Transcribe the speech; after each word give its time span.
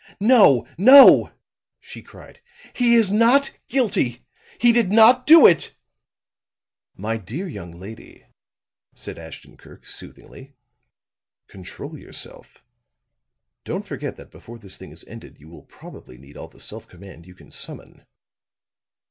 "No, 0.19 0.67
no!" 0.79 1.31
she 1.79 2.01
cried. 2.01 2.39
"He 2.73 2.95
is 2.95 3.11
not 3.11 3.51
guilty! 3.67 4.25
He 4.59 4.71
did 4.71 4.91
not 4.91 5.27
do 5.27 5.45
it!" 5.45 5.75
"My 6.95 7.17
dear 7.17 7.47
young 7.47 7.71
lady," 7.73 8.25
said 8.95 9.19
Ashton 9.19 9.57
Kirk, 9.57 9.85
soothingly, 9.85 10.55
"control 11.45 11.99
yourself. 11.99 12.63
Don't 13.63 13.85
forget 13.85 14.15
that 14.15 14.31
before 14.31 14.57
this 14.57 14.75
thing 14.75 14.89
is 14.89 15.05
ended 15.07 15.37
you 15.39 15.47
will 15.49 15.65
probably 15.65 16.17
need 16.17 16.35
all 16.35 16.47
the 16.47 16.59
self 16.59 16.87
command 16.87 17.27
you 17.27 17.35
can 17.35 17.51
summon." 17.51 18.03